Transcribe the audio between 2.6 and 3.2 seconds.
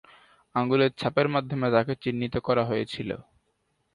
হয়েছিল।